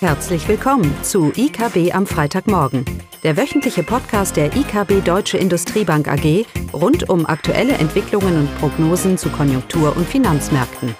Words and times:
Herzlich 0.00 0.46
willkommen 0.46 0.94
zu 1.02 1.32
IKB 1.34 1.94
am 1.94 2.06
Freitagmorgen, 2.06 2.84
der 3.22 3.38
wöchentliche 3.38 3.82
Podcast 3.82 4.36
der 4.36 4.54
IKB 4.54 5.02
Deutsche 5.02 5.38
Industriebank 5.38 6.06
AG 6.06 6.44
rund 6.74 7.08
um 7.08 7.24
aktuelle 7.24 7.72
Entwicklungen 7.72 8.40
und 8.40 8.58
Prognosen 8.58 9.16
zu 9.16 9.30
Konjunktur- 9.30 9.96
und 9.96 10.06
Finanzmärkten. 10.06 10.94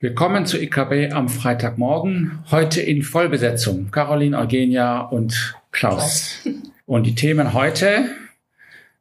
Willkommen 0.00 0.46
zu 0.46 0.60
IKB 0.60 1.12
am 1.12 1.28
Freitagmorgen, 1.28 2.40
heute 2.50 2.80
in 2.80 3.04
Vollbesetzung. 3.04 3.92
Caroline, 3.92 4.36
Eugenia 4.36 5.02
und 5.02 5.54
Klaus. 5.70 6.40
Und 6.86 7.04
die 7.04 7.14
Themen 7.14 7.52
heute 7.52 8.10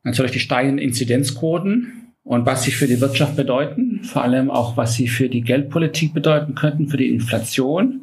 natürlich 0.04 0.32
die 0.32 0.40
steigenden 0.40 0.80
Inzidenzquoten 0.80 2.14
und 2.24 2.46
was 2.46 2.64
sie 2.64 2.72
für 2.72 2.88
die 2.88 3.02
Wirtschaft 3.02 3.36
bedeuten, 3.36 4.02
vor 4.04 4.24
allem 4.24 4.52
auch 4.52 4.78
was 4.78 4.94
sie 4.94 5.08
für 5.08 5.30
die 5.30 5.42
Geldpolitik 5.42 6.14
bedeuten 6.14 6.56
könnten, 6.56 6.88
für 6.88 6.98
die 6.98 7.10
Inflation 7.10 8.02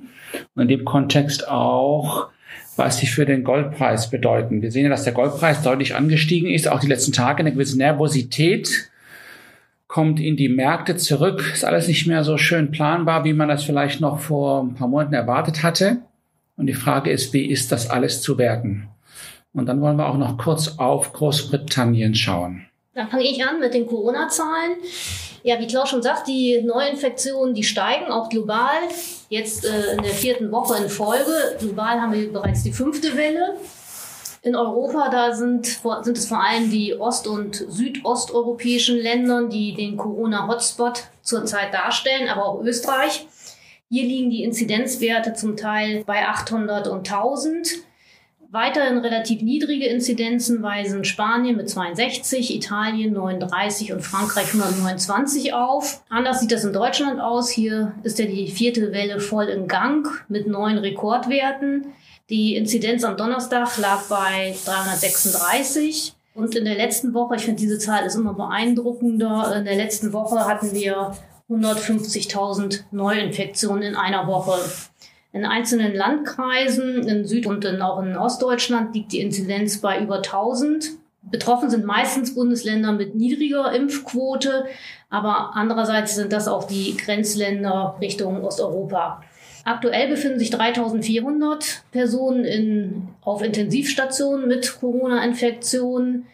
und 0.54 0.62
in 0.62 0.68
dem 0.68 0.84
Kontext 0.84 1.48
auch, 1.48 2.28
was 2.76 2.98
sie 2.98 3.06
für 3.06 3.26
den 3.26 3.44
Goldpreis 3.44 4.10
bedeuten. 4.10 4.62
Wir 4.62 4.70
sehen 4.70 4.84
ja, 4.84 4.90
dass 4.90 5.04
der 5.04 5.12
Goldpreis 5.12 5.62
deutlich 5.62 5.94
angestiegen 5.94 6.50
ist, 6.50 6.68
auch 6.68 6.80
die 6.80 6.86
letzten 6.86 7.12
Tage 7.12 7.40
eine 7.40 7.52
gewisse 7.52 7.78
Nervosität 7.78 8.90
kommt 9.88 10.20
in 10.20 10.36
die 10.36 10.50
Märkte 10.50 10.96
zurück. 10.96 11.50
Ist 11.52 11.64
alles 11.64 11.88
nicht 11.88 12.06
mehr 12.06 12.22
so 12.22 12.36
schön 12.36 12.70
planbar, 12.70 13.24
wie 13.24 13.32
man 13.32 13.48
das 13.48 13.64
vielleicht 13.64 14.00
noch 14.00 14.20
vor 14.20 14.62
ein 14.62 14.74
paar 14.74 14.86
Monaten 14.86 15.14
erwartet 15.14 15.62
hatte. 15.62 15.98
Und 16.56 16.66
die 16.66 16.74
Frage 16.74 17.10
ist, 17.10 17.32
wie 17.32 17.46
ist 17.46 17.72
das 17.72 17.88
alles 17.88 18.20
zu 18.20 18.36
werten? 18.36 18.88
Und 19.52 19.66
dann 19.66 19.80
wollen 19.80 19.96
wir 19.96 20.08
auch 20.08 20.16
noch 20.16 20.38
kurz 20.38 20.78
auf 20.78 21.12
Großbritannien 21.12 22.14
schauen. 22.14 22.66
Dann 22.94 23.08
fange 23.08 23.24
ich 23.24 23.44
an 23.44 23.60
mit 23.60 23.74
den 23.74 23.86
Corona-Zahlen. 23.86 24.72
Ja, 25.42 25.58
wie 25.60 25.66
Klaus 25.66 25.88
schon 25.88 26.02
sagt, 26.02 26.26
die 26.26 26.60
Neuinfektionen, 26.62 27.54
die 27.54 27.62
steigen 27.62 28.10
auch 28.10 28.28
global. 28.28 28.82
Jetzt 29.28 29.64
äh, 29.64 29.92
in 29.92 30.02
der 30.02 30.12
vierten 30.12 30.50
Woche 30.50 30.82
in 30.82 30.88
Folge. 30.88 31.56
Global 31.60 32.00
haben 32.00 32.12
wir 32.12 32.32
bereits 32.32 32.64
die 32.64 32.72
fünfte 32.72 33.16
Welle. 33.16 33.56
In 34.42 34.56
Europa, 34.56 35.08
da 35.10 35.34
sind, 35.34 35.80
sind 36.02 36.16
es 36.16 36.26
vor 36.26 36.42
allem 36.42 36.70
die 36.70 36.98
ost- 36.98 37.26
und 37.26 37.56
südosteuropäischen 37.56 38.96
Länder, 38.96 39.48
die 39.48 39.74
den 39.74 39.96
Corona-Hotspot 39.96 41.04
zurzeit 41.22 41.72
darstellen, 41.74 42.28
aber 42.28 42.46
auch 42.46 42.62
Österreich. 42.62 43.26
Hier 43.90 44.04
liegen 44.04 44.30
die 44.30 44.44
Inzidenzwerte 44.44 45.34
zum 45.34 45.56
Teil 45.56 46.04
bei 46.04 46.26
800 46.26 46.88
und 46.88 47.10
1000. 47.10 47.68
Weiterhin 48.50 48.96
relativ 48.96 49.42
niedrige 49.42 49.84
Inzidenzen 49.88 50.62
weisen 50.62 51.04
Spanien 51.04 51.58
mit 51.58 51.68
62, 51.68 52.54
Italien 52.56 53.12
39 53.12 53.92
und 53.92 54.00
Frankreich 54.00 54.54
129 54.54 55.52
auf. 55.52 56.02
Anders 56.08 56.40
sieht 56.40 56.50
das 56.50 56.64
in 56.64 56.72
Deutschland 56.72 57.20
aus. 57.20 57.50
Hier 57.50 57.92
ist 58.04 58.18
ja 58.18 58.24
die 58.24 58.48
vierte 58.48 58.90
Welle 58.92 59.20
voll 59.20 59.48
in 59.48 59.68
Gang 59.68 60.08
mit 60.28 60.46
neuen 60.46 60.78
Rekordwerten. 60.78 61.88
Die 62.30 62.56
Inzidenz 62.56 63.04
am 63.04 63.18
Donnerstag 63.18 63.76
lag 63.76 64.04
bei 64.08 64.56
336. 64.64 66.14
Und 66.34 66.54
in 66.54 66.64
der 66.64 66.76
letzten 66.76 67.12
Woche, 67.12 67.36
ich 67.36 67.42
finde 67.42 67.60
diese 67.60 67.78
Zahl 67.78 68.06
ist 68.06 68.14
immer 68.14 68.32
beeindruckender, 68.32 69.56
in 69.58 69.66
der 69.66 69.76
letzten 69.76 70.14
Woche 70.14 70.46
hatten 70.46 70.72
wir 70.72 71.12
150.000 71.50 72.84
Neuinfektionen 72.92 73.82
in 73.82 73.94
einer 73.94 74.26
Woche. 74.26 74.58
In 75.38 75.44
einzelnen 75.44 75.94
Landkreisen, 75.94 77.06
in 77.06 77.24
Süd- 77.24 77.46
und 77.46 77.64
in, 77.64 77.80
auch 77.80 78.02
in 78.02 78.16
Ostdeutschland, 78.16 78.92
liegt 78.92 79.12
die 79.12 79.20
Inzidenz 79.20 79.80
bei 79.80 80.02
über 80.02 80.16
1000. 80.16 80.90
Betroffen 81.22 81.70
sind 81.70 81.84
meistens 81.84 82.34
Bundesländer 82.34 82.90
mit 82.90 83.14
niedriger 83.14 83.72
Impfquote, 83.72 84.64
aber 85.10 85.52
andererseits 85.54 86.16
sind 86.16 86.32
das 86.32 86.48
auch 86.48 86.64
die 86.64 86.96
Grenzländer 86.96 87.96
Richtung 88.00 88.42
Osteuropa. 88.42 89.22
Aktuell 89.64 90.08
befinden 90.08 90.40
sich 90.40 90.50
3400 90.50 91.84
Personen 91.92 92.44
in, 92.44 93.08
auf 93.20 93.40
Intensivstationen 93.40 94.48
mit 94.48 94.80
Corona-Infektionen. 94.80 96.26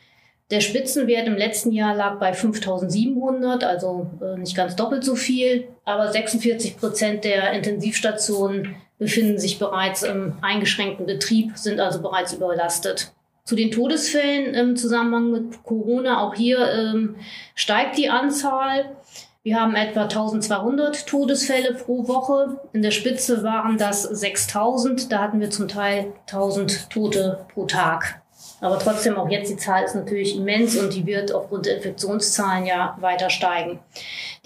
Der 0.51 0.61
Spitzenwert 0.61 1.27
im 1.27 1.37
letzten 1.37 1.73
Jahr 1.73 1.95
lag 1.95 2.19
bei 2.19 2.33
5700, 2.33 3.65
also 3.65 4.07
äh, 4.23 4.39
nicht 4.39 4.57
ganz 4.57 4.77
doppelt 4.77 5.05
so 5.05 5.15
viel, 5.15 5.69
aber 5.85 6.11
46 6.11 6.79
Prozent 6.79 7.25
der 7.25 7.53
Intensivstationen 7.53 8.77
befinden 8.99 9.39
sich 9.39 9.59
bereits 9.59 10.03
im 10.03 10.35
eingeschränkten 10.41 11.07
Betrieb, 11.07 11.57
sind 11.57 11.81
also 11.81 12.01
bereits 12.01 12.33
überlastet. 12.33 13.13
Zu 13.45 13.57
den 13.57 13.71
Todesfällen 13.71 14.55
im 14.55 14.77
Zusammenhang 14.77 15.31
mit 15.31 15.63
Corona, 15.65 16.23
auch 16.23 16.35
hier 16.35 16.71
ähm, 16.73 17.17
steigt 17.55 17.99
die 17.99 18.09
Anzahl. 18.09 18.97
Wir 19.43 19.61
haben 19.61 19.75
etwa 19.75 20.05
1200 20.05 21.07
Todesfälle 21.07 21.75
pro 21.75 22.09
Woche. 22.09 22.59
In 22.73 22.81
der 22.81 22.91
Spitze 22.91 23.43
waren 23.43 23.77
das 23.77 24.03
6000. 24.05 25.13
Da 25.13 25.21
hatten 25.21 25.41
wir 25.41 25.51
zum 25.51 25.69
Teil 25.69 26.15
1000 26.27 26.89
Tote 26.89 27.45
pro 27.53 27.67
Tag. 27.67 28.24
Aber 28.65 28.79
trotzdem, 28.79 29.19
auch 29.19 29.29
jetzt 29.29 29.51
die 29.51 29.59
Zahl 29.59 29.85
ist 29.85 29.95
natürlich 29.95 30.39
immens 30.39 30.75
und 30.79 30.95
die 30.95 31.05
wird 31.05 31.35
aufgrund 31.35 31.67
der 31.67 31.77
Infektionszahlen 31.77 32.65
ja 32.65 32.97
weiter 32.99 33.29
steigen. 33.29 33.79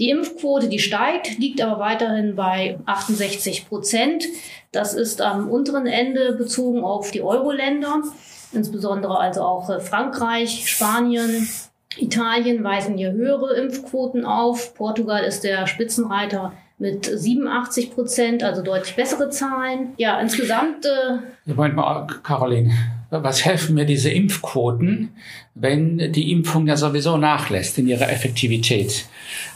Die 0.00 0.10
Impfquote, 0.10 0.68
die 0.68 0.80
steigt, 0.80 1.38
liegt 1.38 1.62
aber 1.62 1.78
weiterhin 1.78 2.34
bei 2.34 2.80
68 2.84 3.68
Prozent. 3.68 4.24
Das 4.72 4.92
ist 4.92 5.22
am 5.22 5.48
unteren 5.48 5.86
Ende 5.86 6.32
bezogen 6.32 6.82
auf 6.82 7.12
die 7.12 7.22
Euro-Länder, 7.22 8.02
insbesondere 8.50 9.18
also 9.18 9.42
auch 9.42 9.70
äh, 9.70 9.78
Frankreich, 9.78 10.68
Spanien, 10.68 11.48
Italien 11.96 12.64
weisen 12.64 12.96
hier 12.96 13.12
höhere 13.12 13.54
Impfquoten 13.54 14.24
auf. 14.24 14.74
Portugal 14.74 15.22
ist 15.22 15.44
der 15.44 15.68
Spitzenreiter 15.68 16.54
mit 16.78 17.06
87 17.06 17.92
Prozent, 17.92 18.42
also 18.42 18.62
deutlich 18.62 18.96
bessere 18.96 19.30
Zahlen. 19.30 19.94
Ja, 19.96 20.18
insgesamt. 20.18 20.86
Äh 20.86 21.18
Moment 21.46 21.76
mal, 21.76 22.08
Caroline 22.24 22.72
was 23.10 23.44
helfen 23.44 23.74
mir 23.74 23.86
diese 23.86 24.10
Impfquoten, 24.10 25.10
wenn 25.54 26.12
die 26.12 26.30
Impfung 26.30 26.66
ja 26.66 26.76
sowieso 26.76 27.16
nachlässt 27.16 27.78
in 27.78 27.88
ihrer 27.88 28.10
Effektivität? 28.10 29.06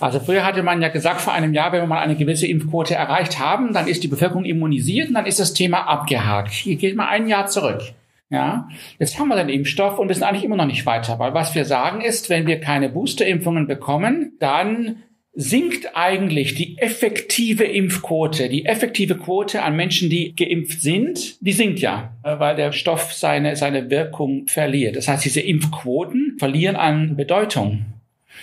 Also 0.00 0.20
früher 0.20 0.44
hatte 0.44 0.62
man 0.62 0.80
ja 0.80 0.88
gesagt 0.88 1.20
vor 1.20 1.32
einem 1.32 1.52
Jahr, 1.52 1.72
wenn 1.72 1.82
wir 1.82 1.86
mal 1.86 2.00
eine 2.00 2.16
gewisse 2.16 2.46
Impfquote 2.46 2.94
erreicht 2.94 3.38
haben, 3.38 3.72
dann 3.72 3.88
ist 3.88 4.02
die 4.02 4.08
Bevölkerung 4.08 4.44
immunisiert 4.44 5.08
und 5.08 5.14
dann 5.14 5.26
ist 5.26 5.41
das 5.41 5.52
Thema 5.52 5.82
abgehakt. 5.82 6.52
Hier 6.52 6.76
geht 6.76 6.96
mal 6.96 7.08
ein 7.08 7.28
Jahr 7.28 7.46
zurück. 7.46 7.82
Ja, 8.30 8.68
jetzt 8.98 9.18
haben 9.18 9.28
wir 9.28 9.36
den 9.36 9.50
Impfstoff 9.50 9.98
und 9.98 10.08
wir 10.08 10.14
sind 10.14 10.24
eigentlich 10.24 10.44
immer 10.44 10.56
noch 10.56 10.64
nicht 10.64 10.86
weiter, 10.86 11.18
weil 11.18 11.34
was 11.34 11.54
wir 11.54 11.66
sagen 11.66 12.00
ist, 12.00 12.30
wenn 12.30 12.46
wir 12.46 12.60
keine 12.60 12.88
Boosterimpfungen 12.88 13.66
bekommen, 13.66 14.32
dann 14.38 15.02
sinkt 15.34 15.97
eigentlich 15.97 16.54
die 16.54 16.78
effektive 16.78 17.65
Impfquote, 17.65 18.48
die 18.50 18.66
effektive 18.66 19.16
Quote 19.16 19.62
an 19.62 19.75
Menschen, 19.75 20.10
die 20.10 20.37
geimpft 20.37 20.82
sind, 20.82 21.41
die 21.41 21.53
sinkt 21.53 21.81
ja, 21.81 22.12
weil 22.22 22.54
der 22.54 22.72
Stoff 22.72 23.15
seine, 23.15 23.56
seine 23.56 23.88
Wirkung 23.88 24.47
verliert. 24.47 24.97
Das 24.97 25.09
heißt, 25.09 25.25
diese 25.25 25.41
Impfquoten 25.41 26.37
verlieren 26.38 26.76
an 26.76 27.16
Bedeutung. 27.16 27.87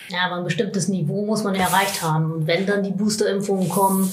Ja, 0.10 0.26
aber 0.26 0.38
ein 0.38 0.44
bestimmtes 0.44 0.88
Niveau 0.88 1.26
muss 1.26 1.44
man 1.44 1.54
erreicht 1.54 2.02
haben. 2.02 2.32
Und 2.32 2.48
wenn 2.48 2.66
dann 2.66 2.82
die 2.84 2.92
Boosterimpfungen 2.92 3.70
kommen, 3.70 4.12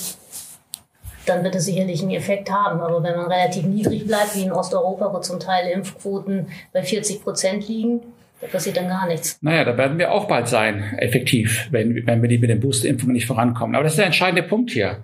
dann 1.25 1.43
wird 1.43 1.55
es 1.55 1.65
sicherlich 1.65 2.03
einen 2.03 2.11
Effekt 2.11 2.51
haben. 2.51 2.81
Aber 2.81 3.03
wenn 3.03 3.17
man 3.17 3.33
relativ 3.33 3.65
niedrig 3.65 4.07
bleibt, 4.07 4.37
wie 4.37 4.43
in 4.43 4.53
Osteuropa, 4.53 5.13
wo 5.13 5.19
zum 5.21 5.41
Teil 5.41 5.71
Impfquoten 5.71 6.49
bei 6.75 6.83
40 6.83 7.23
Prozent 7.23 7.67
liegen, 7.69 8.01
da 8.41 8.47
passiert 8.49 8.77
dann 8.77 8.89
gar 8.89 9.07
nichts. 9.09 9.39
Naja, 9.41 9.65
da 9.65 9.79
werden 9.79 9.99
wir 9.99 10.13
auch 10.13 10.29
bald 10.29 10.47
sein, 10.49 10.95
effektiv, 10.99 11.69
wenn, 11.71 12.07
wenn 12.07 12.21
wir 12.21 12.29
die 12.29 12.39
mit 12.39 12.51
den 12.51 12.61
Boosterimpfungen 12.61 13.15
nicht 13.15 13.27
vorankommen. 13.27 13.75
Aber 13.75 13.85
das 13.85 13.95
ist 13.95 13.99
der 13.99 14.07
entscheidende 14.07 14.43
Punkt 14.43 14.71
hier. 14.71 15.03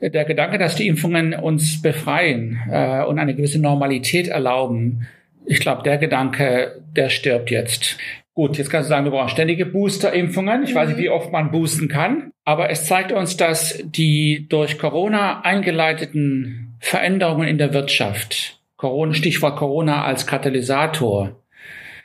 Der 0.00 0.24
Gedanke, 0.24 0.58
dass 0.58 0.76
die 0.76 0.86
Impfungen 0.86 1.34
uns 1.34 1.82
befreien 1.82 2.60
äh, 2.70 3.02
und 3.02 3.18
eine 3.18 3.34
gewisse 3.34 3.60
Normalität 3.60 4.28
erlauben, 4.28 5.08
ich 5.44 5.58
glaube, 5.58 5.82
der 5.82 5.98
Gedanke, 5.98 6.80
der 6.94 7.08
stirbt 7.08 7.50
jetzt. 7.50 7.98
Gut, 8.34 8.56
jetzt 8.56 8.70
kannst 8.70 8.88
du 8.88 8.90
sagen, 8.90 9.04
wir 9.04 9.10
brauchen 9.10 9.28
ständige 9.28 9.66
Boosterimpfungen. 9.66 10.62
Ich 10.62 10.74
weiß 10.74 10.88
nicht, 10.88 10.98
mhm. 10.98 11.02
wie 11.02 11.10
oft 11.10 11.32
man 11.32 11.50
boosten 11.50 11.88
kann. 11.88 12.30
Aber 12.44 12.70
es 12.70 12.86
zeigt 12.86 13.12
uns, 13.12 13.36
dass 13.36 13.82
die 13.84 14.46
durch 14.48 14.78
Corona 14.78 15.42
eingeleiteten 15.42 16.76
Veränderungen 16.78 17.48
in 17.48 17.58
der 17.58 17.74
Wirtschaft, 17.74 18.60
Corona, 18.76 19.14
Stichwort 19.14 19.56
Corona 19.56 20.04
als 20.04 20.26
Katalysator, 20.26 21.41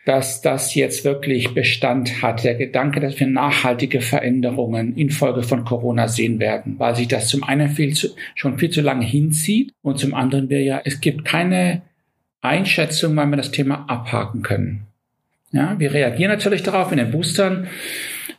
dass 0.07 0.39
das 0.39 0.73
jetzt 0.73 1.03
wirklich 1.03 1.53
Bestand 1.53 2.21
hat. 2.21 2.45
Der 2.45 2.55
Gedanke, 2.55 3.01
dass 3.01 3.19
wir 3.19 3.27
nachhaltige 3.27 3.99
Veränderungen 3.99 4.95
infolge 4.95 5.43
von 5.43 5.65
Corona 5.65 6.07
sehen 6.07 6.39
werden, 6.39 6.79
weil 6.79 6.95
sich 6.95 7.09
das 7.09 7.27
zum 7.27 7.43
einen 7.43 7.67
viel 7.67 7.93
zu, 7.93 8.15
schon 8.33 8.57
viel 8.57 8.69
zu 8.69 8.79
lange 8.79 9.05
hinzieht 9.05 9.73
und 9.81 9.99
zum 9.99 10.13
anderen 10.13 10.49
wir 10.49 10.63
ja, 10.63 10.79
es 10.85 11.01
gibt 11.01 11.25
keine 11.25 11.81
Einschätzung, 12.39 13.17
wann 13.17 13.31
wir 13.31 13.35
das 13.35 13.51
Thema 13.51 13.83
abhaken 13.89 14.43
können. 14.43 14.87
Ja, 15.51 15.77
wir 15.77 15.93
reagieren 15.93 16.31
natürlich 16.31 16.63
darauf 16.63 16.89
in 16.93 16.99
den 16.99 17.11
Boostern, 17.11 17.67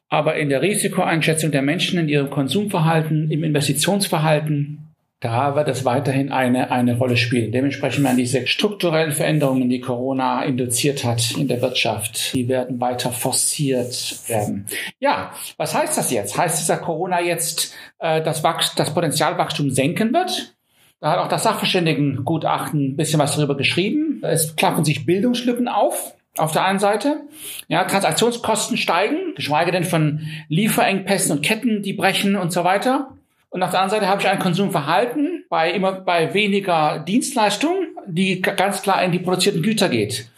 aber 0.08 0.36
in 0.36 0.48
der 0.48 0.62
Risikoeinschätzung 0.62 1.50
der 1.50 1.60
Menschen, 1.60 1.98
in 1.98 2.08
ihrem 2.08 2.30
Konsumverhalten, 2.30 3.30
im 3.30 3.44
Investitionsverhalten, 3.44 4.87
da 5.20 5.56
wird 5.56 5.68
es 5.68 5.84
weiterhin 5.84 6.30
eine, 6.30 6.70
eine 6.70 6.96
Rolle 6.96 7.16
spielen. 7.16 7.50
Dementsprechend 7.50 8.04
werden 8.04 8.16
diese 8.16 8.46
strukturellen 8.46 9.10
Veränderungen, 9.10 9.68
die 9.68 9.80
Corona 9.80 10.44
induziert 10.44 11.04
hat 11.04 11.32
in 11.36 11.48
der 11.48 11.60
Wirtschaft, 11.60 12.34
die 12.34 12.48
werden 12.48 12.80
weiter 12.80 13.10
forciert 13.10 14.28
werden. 14.28 14.66
Ja, 15.00 15.32
was 15.56 15.74
heißt 15.74 15.98
das 15.98 16.12
jetzt? 16.12 16.38
Heißt 16.38 16.60
dieser 16.60 16.76
Corona 16.76 17.20
jetzt, 17.20 17.74
äh, 17.98 18.22
dass 18.22 18.42
das 18.76 18.94
Potenzialwachstum 18.94 19.70
senken 19.70 20.12
wird? 20.12 20.54
Da 21.00 21.12
hat 21.12 21.18
auch 21.18 21.28
das 21.28 21.42
Sachverständigengutachten 21.44 22.92
ein 22.92 22.96
bisschen 22.96 23.18
was 23.18 23.34
darüber 23.34 23.56
geschrieben. 23.56 24.20
Es 24.22 24.56
klappen 24.56 24.84
sich 24.84 25.04
Bildungslücken 25.06 25.68
auf. 25.68 26.14
Auf 26.36 26.52
der 26.52 26.64
einen 26.64 26.78
Seite, 26.78 27.22
ja, 27.66 27.82
Transaktionskosten 27.82 28.76
steigen, 28.76 29.34
geschweige 29.34 29.72
denn 29.72 29.82
von 29.82 30.20
Lieferengpässen 30.48 31.36
und 31.36 31.42
Ketten, 31.42 31.82
die 31.82 31.94
brechen 31.94 32.36
und 32.36 32.52
so 32.52 32.62
weiter. 32.62 33.17
Und 33.50 33.62
auf 33.62 33.70
der 33.70 33.80
anderen 33.80 34.00
Seite 34.00 34.10
habe 34.10 34.20
ich 34.20 34.28
ein 34.28 34.38
Konsumverhalten 34.38 35.44
bei 35.48 35.70
immer 35.70 35.92
bei 35.92 36.34
weniger 36.34 36.98
Dienstleistungen, 36.98 37.96
die 38.06 38.40
ganz 38.42 38.82
klar 38.82 39.02
in 39.02 39.12
die 39.12 39.18
produzierten 39.18 39.62
Güter 39.62 39.88
geht. 39.88 40.28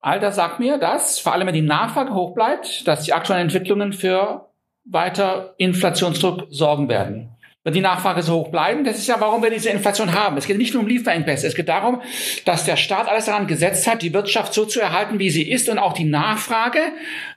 All 0.00 0.20
das 0.20 0.36
sagt 0.36 0.60
mir, 0.60 0.78
dass 0.78 1.18
vor 1.18 1.32
allem 1.32 1.46
wenn 1.46 1.54
die 1.54 1.62
Nachfrage 1.62 2.14
hoch 2.14 2.34
bleibt, 2.34 2.86
dass 2.86 3.04
die 3.04 3.12
aktuellen 3.12 3.42
Entwicklungen 3.42 3.92
für 3.92 4.48
weiter 4.84 5.54
Inflationsdruck 5.58 6.46
sorgen 6.50 6.88
werden 6.88 7.35
wird 7.66 7.74
die 7.74 7.80
Nachfrage 7.80 8.22
so 8.22 8.34
hoch 8.34 8.48
bleiben. 8.48 8.84
Das 8.84 8.96
ist 8.96 9.08
ja, 9.08 9.16
warum 9.18 9.42
wir 9.42 9.50
diese 9.50 9.70
Inflation 9.70 10.14
haben. 10.14 10.36
Es 10.36 10.46
geht 10.46 10.56
nicht 10.56 10.72
nur 10.72 10.84
um 10.84 10.88
Lieferengpässe. 10.88 11.48
Es 11.48 11.56
geht 11.56 11.68
darum, 11.68 12.00
dass 12.44 12.64
der 12.64 12.76
Staat 12.76 13.08
alles 13.08 13.24
daran 13.24 13.48
gesetzt 13.48 13.88
hat, 13.88 14.02
die 14.02 14.14
Wirtschaft 14.14 14.54
so 14.54 14.66
zu 14.66 14.80
erhalten, 14.80 15.18
wie 15.18 15.30
sie 15.30 15.42
ist 15.42 15.68
und 15.68 15.80
auch 15.80 15.92
die 15.92 16.04
Nachfrage. 16.04 16.78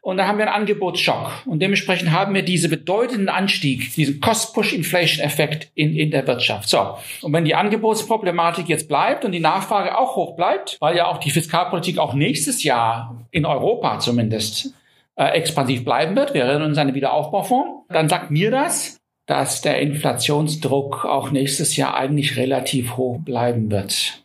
Und 0.02 0.18
da 0.18 0.28
haben 0.28 0.38
wir 0.38 0.46
einen 0.46 0.54
Angebotsschock. 0.54 1.31
Und 1.48 1.64
dementsprechend 1.64 2.12
haben 2.12 2.36
wir 2.36 2.44
diesen 2.44 2.70
bedeutenden 2.70 3.28
Anstieg, 3.28 3.92
diesen 3.96 4.22
Cost-Push-Inflation-Effekt 4.22 5.72
in, 5.74 5.96
in 5.96 6.12
der 6.12 6.28
Wirtschaft. 6.28 6.70
So. 6.70 6.98
Und 7.24 7.34
wenn 7.34 7.46
die 7.46 7.56
Angebotsproblematik 7.56 8.70
jetzt 8.70 8.88
bleibt 8.88 9.26
und 9.26 9.31
die 9.31 9.40
Nachfrage 9.40 9.98
auch 9.98 10.16
hoch 10.16 10.36
bleibt, 10.36 10.78
weil 10.80 10.96
ja 10.96 11.08
auch 11.08 11.18
die 11.18 11.31
Fiskalpolitik 11.31 11.98
auch 11.98 12.14
nächstes 12.14 12.64
Jahr 12.64 13.26
in 13.31 13.48
Europa 13.48 13.98
zumindest 13.98 14.76
äh, 15.16 15.30
expansiv 15.30 15.84
bleiben 15.84 16.16
wird, 16.16 16.36
wir 16.36 16.44
erinnern 16.44 16.70
uns 16.70 16.78
an 16.78 16.86
den 16.86 16.96
Wiederaufbaufonds, 16.96 17.88
dann 17.90 18.08
sagt 18.08 18.30
mir 18.30 18.52
das, 18.52 18.99
dass 19.30 19.62
der 19.62 19.80
Inflationsdruck 19.80 21.06
auch 21.06 21.30
nächstes 21.30 21.78
Jahr 21.78 21.96
eigentlich 21.96 22.36
relativ 22.36 22.98
hoch 22.98 23.20
bleiben 23.20 23.70
wird. 23.70 24.24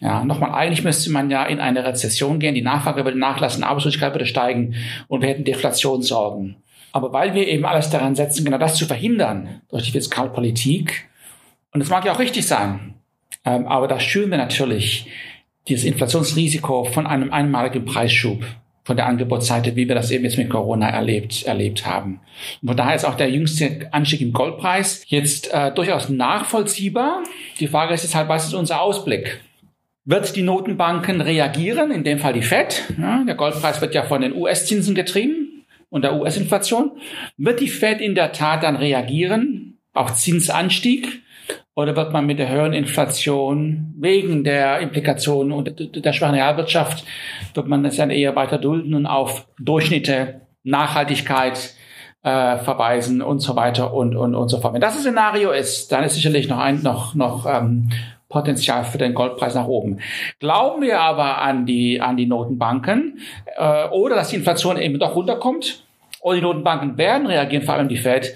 Ja, 0.00 0.24
nochmal, 0.24 0.54
eigentlich 0.54 0.84
müsste 0.84 1.12
man 1.12 1.30
ja 1.30 1.44
in 1.44 1.60
eine 1.60 1.84
Rezession 1.84 2.38
gehen, 2.38 2.54
die 2.54 2.62
Nachfrage 2.62 3.04
würde 3.04 3.18
nachlassen, 3.18 3.62
Arbeitslosigkeit 3.62 4.14
würde 4.14 4.24
steigen 4.24 4.74
und 5.08 5.20
wir 5.20 5.28
hätten 5.28 5.44
Deflationssorgen. 5.44 6.56
Aber 6.92 7.12
weil 7.12 7.34
wir 7.34 7.46
eben 7.46 7.66
alles 7.66 7.90
daran 7.90 8.14
setzen, 8.14 8.46
genau 8.46 8.56
das 8.56 8.76
zu 8.76 8.86
verhindern 8.86 9.60
durch 9.68 9.84
die 9.84 9.92
Fiskalpolitik, 9.92 11.10
und 11.72 11.80
das 11.80 11.90
mag 11.90 12.06
ja 12.06 12.12
auch 12.14 12.18
richtig 12.18 12.46
sein, 12.46 12.94
ähm, 13.44 13.66
aber 13.66 13.86
da 13.86 14.00
schüren 14.00 14.30
wir 14.30 14.38
natürlich 14.38 15.10
dieses 15.68 15.84
Inflationsrisiko 15.84 16.84
von 16.84 17.06
einem 17.06 17.34
einmaligen 17.34 17.84
Preisschub 17.84 18.42
von 18.86 18.96
der 18.96 19.06
Angebotsseite, 19.06 19.74
wie 19.74 19.88
wir 19.88 19.96
das 19.96 20.12
eben 20.12 20.22
jetzt 20.22 20.38
mit 20.38 20.48
Corona 20.48 20.88
erlebt, 20.88 21.42
erlebt 21.42 21.84
haben. 21.84 22.20
Und 22.62 22.68
von 22.68 22.76
daher 22.76 22.94
ist 22.94 23.04
auch 23.04 23.16
der 23.16 23.28
jüngste 23.28 23.88
Anstieg 23.90 24.20
im 24.20 24.32
Goldpreis 24.32 25.02
jetzt 25.08 25.52
äh, 25.52 25.72
durchaus 25.72 26.08
nachvollziehbar. 26.08 27.24
Die 27.58 27.66
Frage 27.66 27.94
ist 27.94 28.04
jetzt 28.04 28.14
halt, 28.14 28.28
was 28.28 28.46
ist 28.46 28.54
unser 28.54 28.80
Ausblick? 28.80 29.40
Wird 30.04 30.36
die 30.36 30.42
Notenbanken 30.42 31.20
reagieren, 31.20 31.90
in 31.90 32.04
dem 32.04 32.20
Fall 32.20 32.32
die 32.32 32.42
Fed? 32.42 32.84
Ja, 32.96 33.24
der 33.26 33.34
Goldpreis 33.34 33.80
wird 33.80 33.92
ja 33.92 34.04
von 34.04 34.20
den 34.20 34.36
US-Zinsen 34.36 34.94
getrieben 34.94 35.64
und 35.90 36.02
der 36.02 36.14
US-Inflation. 36.14 36.92
Wird 37.36 37.58
die 37.58 37.66
Fed 37.66 38.00
in 38.00 38.14
der 38.14 38.30
Tat 38.30 38.62
dann 38.62 38.76
reagieren, 38.76 39.78
auch 39.94 40.12
Zinsanstieg? 40.12 41.22
Oder 41.76 41.94
wird 41.94 42.10
man 42.10 42.24
mit 42.24 42.38
der 42.38 42.48
höheren 42.48 42.72
Inflation 42.72 43.92
wegen 43.98 44.44
der 44.44 44.80
Implikationen 44.80 45.52
und 45.52 45.94
der 45.94 46.12
schwachen 46.14 46.34
Realwirtschaft, 46.34 47.04
wird 47.52 47.68
man 47.68 47.84
das 47.84 47.96
dann 47.96 48.08
eher 48.08 48.34
weiter 48.34 48.56
dulden 48.56 48.94
und 48.94 49.04
auf 49.04 49.46
Durchschnitte, 49.58 50.40
Nachhaltigkeit 50.64 51.74
äh, 52.22 52.56
verweisen 52.56 53.20
und 53.20 53.40
so 53.40 53.56
weiter 53.56 53.92
und, 53.92 54.16
und, 54.16 54.34
und 54.34 54.48
so 54.48 54.58
fort. 54.58 54.72
Wenn 54.72 54.80
das 54.80 54.96
ein 54.96 55.02
Szenario 55.02 55.50
ist, 55.50 55.92
dann 55.92 56.02
ist 56.02 56.14
sicherlich 56.14 56.48
noch 56.48 56.58
ein, 56.58 56.82
noch, 56.82 57.14
noch 57.14 57.44
ähm, 57.46 57.90
Potenzial 58.30 58.84
für 58.84 58.98
den 58.98 59.12
Goldpreis 59.12 59.54
nach 59.54 59.66
oben. 59.66 59.98
Glauben 60.40 60.80
wir 60.80 61.00
aber 61.00 61.42
an 61.42 61.66
die, 61.66 62.00
an 62.00 62.16
die 62.16 62.26
Notenbanken 62.26 63.20
äh, 63.54 63.88
oder 63.88 64.16
dass 64.16 64.30
die 64.30 64.36
Inflation 64.36 64.78
eben 64.78 64.98
doch 64.98 65.14
runterkommt 65.14 65.84
oder 66.22 66.36
die 66.36 66.42
Notenbanken 66.42 66.96
werden 66.96 67.26
reagieren, 67.26 67.64
vor 67.64 67.74
allem 67.74 67.88
die 67.88 67.98
Fed, 67.98 68.34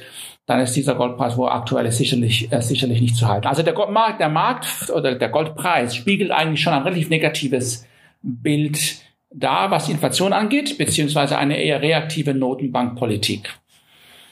dann 0.50 0.58
ist 0.58 0.74
dieser 0.74 0.96
Goldpreis, 0.96 1.36
wo 1.36 1.46
aktuell 1.46 1.86
ist, 1.86 1.98
sicherlich, 1.98 2.50
äh, 2.50 2.60
sicherlich 2.60 3.00
nicht 3.00 3.14
zu 3.14 3.28
halten. 3.28 3.46
Also 3.46 3.62
der 3.62 3.72
Goldmarkt, 3.72 4.18
der 4.20 4.28
Markt 4.28 4.90
oder 4.90 5.14
der 5.14 5.28
Goldpreis 5.28 5.94
spiegelt 5.94 6.32
eigentlich 6.32 6.60
schon 6.60 6.72
ein 6.72 6.82
relativ 6.82 7.08
negatives 7.08 7.86
Bild 8.20 8.96
da, 9.32 9.70
was 9.70 9.86
die 9.86 9.92
Inflation 9.92 10.32
angeht, 10.32 10.76
beziehungsweise 10.76 11.38
eine 11.38 11.56
eher 11.56 11.80
reaktive 11.80 12.34
Notenbankpolitik. 12.34 13.48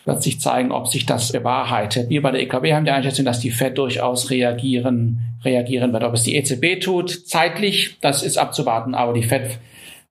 Wird 0.06 0.20
sich 0.20 0.40
zeigen, 0.40 0.72
ob 0.72 0.88
sich 0.88 1.06
das 1.06 1.30
bewahrheitet. 1.30 2.10
Wir 2.10 2.20
bei 2.20 2.32
der 2.32 2.42
EKB 2.42 2.72
haben 2.72 2.84
die 2.84 2.90
Einschätzung, 2.90 3.24
dass 3.24 3.38
die 3.38 3.52
Fed 3.52 3.78
durchaus 3.78 4.28
reagieren, 4.30 5.20
reagieren 5.44 5.92
wird. 5.92 6.02
Ob 6.02 6.14
es 6.14 6.24
die 6.24 6.34
EZB 6.34 6.80
tut, 6.80 7.28
zeitlich, 7.28 7.96
das 8.00 8.24
ist 8.24 8.38
abzuwarten, 8.38 8.96
aber 8.96 9.12
die 9.12 9.22
Fed, 9.22 9.60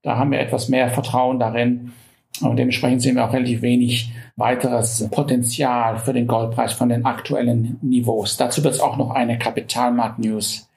da 0.04 0.16
haben 0.16 0.32
wir 0.32 0.40
etwas 0.40 0.70
mehr 0.70 0.88
Vertrauen 0.90 1.38
darin, 1.38 1.92
und 2.42 2.58
dementsprechend 2.58 3.02
sehen 3.02 3.16
wir 3.16 3.26
auch 3.26 3.34
relativ 3.34 3.62
wenig 3.62 4.12
weiteres 4.36 5.08
Potenzial 5.12 5.98
für 5.98 6.14
den 6.14 6.28
Goldpreis 6.28 6.74
von 6.74 6.90
den 6.90 7.06
aktuellen 7.06 7.78
Niveaus. 7.82 8.38
Dazu 8.38 8.64
wird 8.64 8.76
es 8.76 8.80
auch 8.80 8.98
noch 8.98 9.12
eine 9.12 9.38
Kapitalmarkt-News 9.38 10.70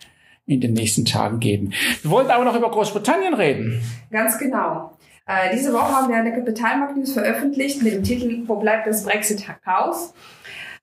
in 0.46 0.60
den 0.60 0.72
nächsten 0.72 1.04
Tagen 1.04 1.38
geben. 1.38 1.72
Wir 2.02 2.10
wollten 2.10 2.30
aber 2.30 2.44
noch 2.44 2.56
über 2.56 2.70
Großbritannien 2.70 3.34
reden. 3.34 3.82
Ganz 4.10 4.38
genau. 4.38 4.92
Äh, 5.26 5.54
diese 5.54 5.72
Woche 5.72 5.92
haben 5.92 6.08
wir 6.08 6.16
eine 6.16 6.32
Kapitalmarkt-News 6.32 7.12
veröffentlicht 7.12 7.82
mit 7.82 7.94
dem 7.94 8.02
Titel 8.02 8.42
Wo 8.46 8.56
bleibt 8.56 8.86
das 8.86 9.04
Brexit-Chaos? 9.04 10.12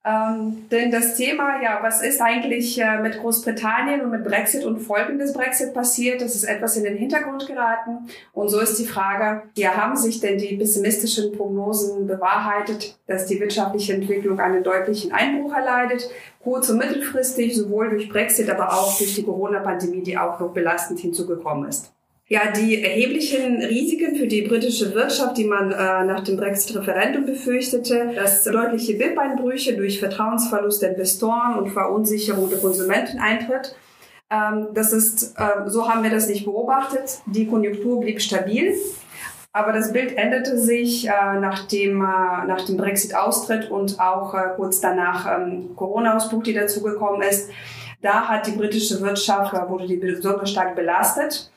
Ähm, 0.07 0.69
denn 0.71 0.89
das 0.89 1.15
Thema, 1.15 1.61
ja, 1.61 1.79
was 1.81 2.01
ist 2.01 2.21
eigentlich 2.21 2.79
äh, 2.79 3.01
mit 3.01 3.19
Großbritannien 3.19 4.01
und 4.01 4.11
mit 4.11 4.23
Brexit 4.23 4.63
und 4.63 4.79
Folgen 4.79 5.17
des 5.19 5.33
Brexit 5.33 5.73
passiert, 5.73 6.21
das 6.21 6.35
ist 6.35 6.45
etwas 6.45 6.77
in 6.77 6.85
den 6.85 6.95
Hintergrund 6.95 7.45
geraten. 7.45 8.07
Und 8.31 8.47
so 8.47 8.59
ist 8.59 8.79
die 8.79 8.85
Frage, 8.85 9.43
ja, 9.57 9.75
haben 9.75 9.97
sich 9.97 10.21
denn 10.21 10.37
die 10.37 10.55
pessimistischen 10.55 11.35
Prognosen 11.35 12.07
bewahrheitet, 12.07 12.97
dass 13.07 13.25
die 13.25 13.39
wirtschaftliche 13.39 13.93
Entwicklung 13.93 14.39
einen 14.39 14.63
deutlichen 14.63 15.11
Einbruch 15.11 15.53
erleidet, 15.53 16.09
kurz- 16.41 16.69
und 16.69 16.77
mittelfristig, 16.77 17.57
sowohl 17.57 17.89
durch 17.89 18.07
Brexit, 18.07 18.49
aber 18.49 18.71
auch 18.71 18.97
durch 18.97 19.15
die 19.15 19.23
Corona-Pandemie, 19.23 20.03
die 20.03 20.17
auch 20.17 20.39
noch 20.39 20.53
belastend 20.53 20.99
hinzugekommen 20.99 21.67
ist? 21.67 21.91
Ja, 22.29 22.51
die 22.51 22.83
erheblichen 22.83 23.63
Risiken 23.63 24.17
für 24.17 24.27
die 24.27 24.41
britische 24.41 24.93
Wirtschaft, 24.93 25.37
die 25.37 25.45
man 25.45 25.71
äh, 25.71 26.03
nach 26.03 26.25
dem 26.25 26.35
Brexit-Referendum 26.35 27.25
befürchtete, 27.25 28.11
dass 28.15 28.43
deutliche 28.43 28.95
BIP-Einbrüche 28.95 29.77
durch 29.77 29.99
Vertrauensverlust 29.99 30.81
der 30.81 30.89
Investoren 30.89 31.57
und 31.57 31.69
Verunsicherung 31.69 32.49
der 32.49 32.59
Konsumenten 32.59 33.19
eintritt. 33.19 33.77
Ähm, 34.29 34.67
das 34.73 34.91
ist, 34.91 35.35
äh, 35.37 35.69
so 35.69 35.89
haben 35.89 36.03
wir 36.03 36.09
das 36.09 36.27
nicht 36.27 36.43
beobachtet. 36.43 37.21
Die 37.27 37.47
Konjunktur 37.47 38.01
blieb 38.01 38.21
stabil. 38.21 38.73
Aber 39.53 39.71
das 39.71 39.93
Bild 39.93 40.17
änderte 40.17 40.57
sich 40.57 41.07
äh, 41.07 41.39
nach 41.39 41.65
dem, 41.69 42.01
äh, 42.01 42.45
nach 42.45 42.65
dem 42.65 42.75
Brexit-Austritt 42.75 43.71
und 43.71 44.01
auch 44.01 44.33
äh, 44.33 44.49
kurz 44.57 44.81
danach 44.81 45.25
ähm, 45.33 45.69
Corona-Ausbruch, 45.77 46.43
die 46.43 46.53
dazugekommen 46.53 47.21
ist. 47.21 47.49
Da 48.01 48.27
hat 48.27 48.47
die 48.47 48.51
britische 48.51 48.99
Wirtschaft, 48.99 49.53
äh, 49.53 49.69
wurde 49.69 49.87
die 49.87 49.95
besonders 49.95 50.51
stark 50.51 50.75
belastet. 50.75 51.49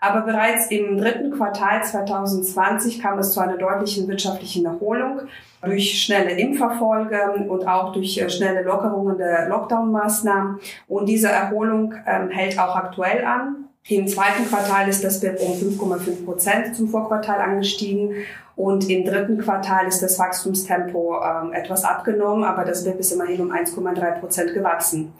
Aber 0.00 0.22
bereits 0.22 0.70
im 0.70 0.98
dritten 0.98 1.30
Quartal 1.30 1.82
2020 1.82 3.00
kam 3.00 3.18
es 3.18 3.32
zu 3.32 3.40
einer 3.40 3.56
deutlichen 3.56 4.08
wirtschaftlichen 4.08 4.66
Erholung 4.66 5.22
durch 5.64 6.02
schnelle 6.02 6.32
Impfverfolge 6.32 7.46
und 7.48 7.66
auch 7.66 7.92
durch 7.92 8.18
äh, 8.18 8.28
schnelle 8.28 8.62
Lockerungen 8.62 9.16
der 9.18 9.48
Lockdown-Maßnahmen. 9.48 10.60
Und 10.88 11.06
diese 11.06 11.28
Erholung 11.28 11.94
ähm, 12.06 12.30
hält 12.30 12.58
auch 12.58 12.76
aktuell 12.76 13.24
an. 13.24 13.68
Im 13.88 14.08
zweiten 14.08 14.48
Quartal 14.48 14.88
ist 14.88 15.04
das 15.04 15.20
BIP 15.20 15.38
um 15.40 15.52
5,5 15.52 16.24
Prozent 16.24 16.74
zum 16.74 16.88
Vorquartal 16.88 17.40
angestiegen 17.40 18.14
und 18.56 18.90
im 18.90 19.04
dritten 19.04 19.38
Quartal 19.38 19.86
ist 19.86 20.02
das 20.02 20.18
Wachstumstempo 20.18 21.20
ähm, 21.22 21.52
etwas 21.52 21.84
abgenommen, 21.84 22.42
aber 22.42 22.64
das 22.64 22.82
BIP 22.82 22.98
ist 22.98 23.12
immerhin 23.12 23.40
um 23.42 23.52
1,3 23.52 24.18
Prozent 24.18 24.54
gewachsen. 24.54 25.12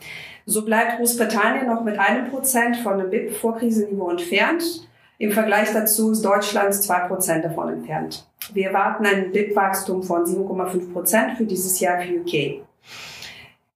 So 0.46 0.64
bleibt 0.64 0.96
Großbritannien 0.98 1.68
noch 1.68 1.84
mit 1.84 1.96
einem 1.98 2.28
Prozent 2.28 2.78
von 2.78 2.98
dem 2.98 3.10
BIP-Vorkriseniveau 3.10 4.10
entfernt. 4.10 4.88
Im 5.18 5.30
Vergleich 5.30 5.72
dazu 5.72 6.10
ist 6.10 6.24
Deutschland 6.24 6.74
zwei 6.74 7.00
Prozent 7.06 7.44
davon 7.44 7.68
entfernt. 7.72 8.26
Wir 8.52 8.68
erwarten 8.68 9.06
ein 9.06 9.30
BIP-Wachstum 9.30 10.02
von 10.02 10.24
7,5 10.24 10.92
Prozent 10.92 11.36
für 11.36 11.44
dieses 11.44 11.78
Jahr 11.78 12.00
für 12.00 12.20
UK. 12.20 12.65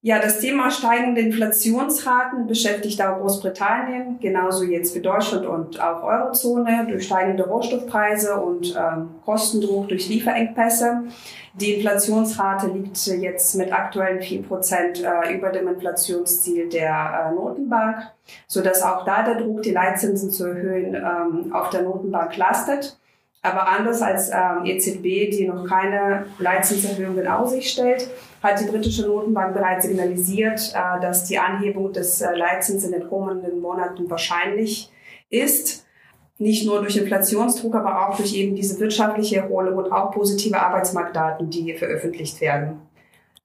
Ja, 0.03 0.19
das 0.19 0.39
Thema 0.41 0.71
steigende 0.71 1.21
Inflationsraten 1.21 2.47
beschäftigt 2.47 3.03
auch 3.03 3.19
Großbritannien, 3.19 4.19
genauso 4.19 4.65
jetzt 4.65 4.95
wie 4.95 5.01
Deutschland 5.01 5.45
und 5.45 5.79
auch 5.79 6.03
Eurozone 6.03 6.87
durch 6.89 7.05
steigende 7.05 7.47
Rohstoffpreise 7.47 8.37
und 8.41 8.75
ähm, 8.75 9.11
Kostendruck 9.27 9.91
durch 9.91 10.09
Lieferengpässe. 10.09 11.03
Die 11.53 11.75
Inflationsrate 11.75 12.69
liegt 12.69 12.97
jetzt 13.09 13.55
mit 13.57 13.75
aktuellen 13.75 14.23
4 14.23 14.43
Prozent 14.45 15.05
äh, 15.05 15.35
über 15.35 15.51
dem 15.51 15.69
Inflationsziel 15.69 16.71
der 16.71 17.29
äh, 17.29 17.35
Notenbank, 17.35 18.11
so 18.47 18.63
dass 18.63 18.81
auch 18.81 19.05
da 19.05 19.23
der 19.23 19.35
Druck, 19.35 19.65
die 19.65 19.73
Leitzinsen 19.73 20.31
zu 20.31 20.47
erhöhen, 20.47 20.95
ähm, 20.95 21.53
auf 21.53 21.69
der 21.69 21.83
Notenbank 21.83 22.39
lastet. 22.39 22.99
Aber 23.43 23.69
anders 23.69 24.03
als 24.03 24.31
ähm, 24.31 24.67
EZB, 24.67 25.31
die 25.31 25.49
noch 25.49 25.67
keine 25.67 26.27
Leitzinserhöhung 26.39 27.19
in 27.19 27.27
Aussicht 27.27 27.71
stellt, 27.71 28.11
hat 28.43 28.61
die 28.61 28.67
britische 28.67 29.07
Notenbank 29.07 29.55
bereits 29.55 29.87
signalisiert, 29.87 30.75
äh, 30.75 31.01
dass 31.01 31.25
die 31.25 31.39
Anhebung 31.39 31.93
des 31.93 32.21
äh, 32.21 32.35
Leitzins 32.35 32.85
in 32.85 32.93
den 32.93 33.09
kommenden 33.09 33.61
Monaten 33.61 34.11
wahrscheinlich 34.11 34.91
ist. 35.31 35.87
Nicht 36.37 36.67
nur 36.67 36.81
durch 36.81 36.97
Inflationsdruck, 36.97 37.75
aber 37.75 38.09
auch 38.09 38.17
durch 38.17 38.35
eben 38.35 38.55
diese 38.55 38.79
wirtschaftliche 38.79 39.39
Erholung 39.39 39.77
und 39.77 39.93
auch 39.93 40.11
positive 40.11 40.59
Arbeitsmarktdaten, 40.59 41.49
die 41.51 41.75
veröffentlicht 41.75 42.41
werden. 42.41 42.81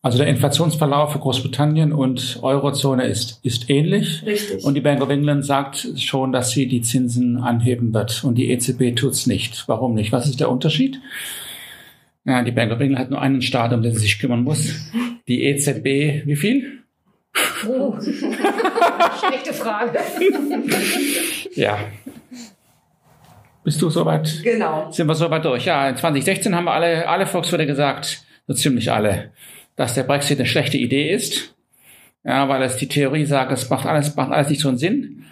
Also 0.05 0.19
der 0.19 0.27
Inflationsverlauf 0.27 1.13
für 1.13 1.17
Großbritannien 1.17 1.91
und 1.91 2.37
Eurozone 2.43 3.07
ist, 3.07 3.39
ist 3.41 3.71
ähnlich. 3.71 4.21
Richtig. 4.23 4.63
Und 4.63 4.75
die 4.75 4.81
Bank 4.81 5.01
of 5.01 5.09
England 5.09 5.43
sagt 5.43 5.87
schon, 5.97 6.31
dass 6.31 6.51
sie 6.51 6.67
die 6.67 6.83
Zinsen 6.83 7.41
anheben 7.41 7.91
wird. 7.91 8.23
Und 8.23 8.35
die 8.35 8.51
EZB 8.51 8.95
tut's 8.95 9.25
nicht. 9.25 9.67
Warum 9.67 9.95
nicht? 9.95 10.11
Was 10.11 10.27
ist 10.27 10.39
der 10.39 10.51
Unterschied? 10.51 11.01
Ja, 12.23 12.43
die 12.43 12.51
Bank 12.51 12.71
of 12.71 12.79
England 12.81 12.99
hat 12.99 13.09
nur 13.09 13.19
einen 13.19 13.41
Staat, 13.41 13.73
um 13.73 13.81
den 13.81 13.93
sie 13.93 14.01
sich 14.01 14.19
kümmern 14.19 14.43
muss. 14.43 14.75
Die 15.27 15.43
EZB, 15.43 16.27
wie 16.27 16.35
viel? 16.35 16.83
Oh. 17.67 17.95
Schlechte 17.99 19.53
Frage. 19.53 19.97
ja. 21.55 21.79
Bist 23.63 23.81
du 23.81 23.89
soweit? 23.89 24.41
Genau. 24.43 24.91
Sind 24.91 25.07
wir 25.07 25.15
soweit 25.15 25.43
durch? 25.43 25.65
Ja, 25.65 25.95
2016 25.95 26.55
haben 26.55 26.65
wir 26.65 26.73
alle, 26.73 27.09
alle 27.09 27.25
Volkswirte 27.25 27.65
gesagt, 27.65 28.23
so 28.45 28.53
ziemlich 28.53 28.91
alle, 28.91 29.31
dass 29.75 29.93
der 29.93 30.03
Brexit 30.03 30.39
eine 30.39 30.47
schlechte 30.47 30.77
Idee 30.77 31.11
ist. 31.11 31.55
Ja, 32.23 32.49
weil 32.49 32.63
es 32.63 32.77
die 32.77 32.87
Theorie 32.87 33.25
sagt, 33.25 33.51
es 33.51 33.69
macht 33.69 33.85
alles, 33.85 34.15
macht 34.15 34.31
alles 34.31 34.49
nicht 34.49 34.61
so 34.61 34.69
einen 34.69 34.77
Sinn. 34.77 35.25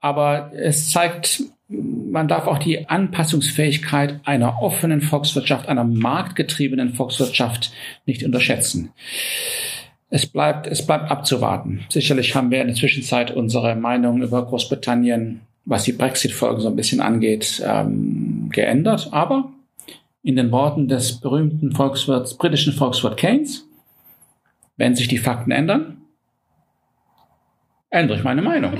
Aber 0.00 0.52
es 0.54 0.90
zeigt, 0.90 1.42
man 1.68 2.28
darf 2.28 2.46
auch 2.46 2.58
die 2.58 2.88
Anpassungsfähigkeit 2.88 4.20
einer 4.24 4.60
offenen 4.60 5.00
Volkswirtschaft, 5.00 5.68
einer 5.68 5.84
marktgetriebenen 5.84 6.94
Volkswirtschaft 6.94 7.72
nicht 8.04 8.24
unterschätzen. 8.24 8.90
Es 10.10 10.26
bleibt, 10.26 10.66
es 10.66 10.86
bleibt 10.86 11.10
abzuwarten. 11.10 11.86
Sicherlich 11.88 12.34
haben 12.34 12.50
wir 12.50 12.60
in 12.60 12.68
der 12.68 12.76
Zwischenzeit 12.76 13.30
unsere 13.30 13.74
Meinung 13.76 14.22
über 14.22 14.44
Großbritannien, 14.44 15.40
was 15.64 15.84
die 15.84 15.92
Brexit-Folgen 15.92 16.60
so 16.60 16.68
ein 16.68 16.76
bisschen 16.76 17.00
angeht, 17.00 17.62
ähm, 17.66 18.48
geändert. 18.52 19.08
Aber 19.12 19.52
in 20.22 20.36
den 20.36 20.50
Worten 20.52 20.88
des 20.88 21.20
berühmten 21.20 21.72
Volkswirts, 21.72 22.36
britischen 22.36 22.72
Volkswirt 22.72 23.16
Keynes, 23.16 23.66
wenn 24.76 24.94
sich 24.94 25.08
die 25.08 25.18
Fakten 25.18 25.50
ändern, 25.50 26.02
ändere 27.90 28.18
ich 28.18 28.24
meine 28.24 28.42
Meinung. 28.42 28.74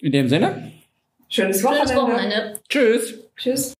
In 0.00 0.12
dem 0.12 0.28
Sinne. 0.28 0.72
Schönes 1.28 1.64
Wochenende. 1.64 1.88
Schönes 1.88 2.02
Wochenende. 2.02 2.60
Tschüss. 2.68 3.18
Tschüss. 3.36 3.72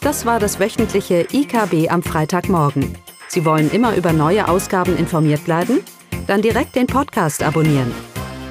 Das 0.00 0.24
war 0.24 0.40
das 0.40 0.58
wöchentliche 0.58 1.26
IKB 1.30 1.90
am 1.90 2.02
Freitagmorgen. 2.02 2.96
Sie 3.28 3.44
wollen 3.44 3.70
immer 3.70 3.94
über 3.96 4.12
neue 4.12 4.48
Ausgaben 4.48 4.96
informiert 4.96 5.44
bleiben? 5.44 5.80
Dann 6.26 6.42
direkt 6.42 6.74
den 6.74 6.88
Podcast 6.88 7.44
abonnieren. 7.44 7.92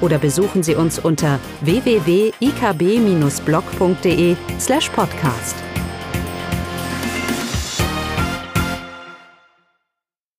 Oder 0.00 0.16
besuchen 0.18 0.62
Sie 0.62 0.74
uns 0.74 0.98
unter 0.98 1.38
www.ikb-blog.de 1.60 4.36
slash 4.58 4.88
podcast. 4.90 5.56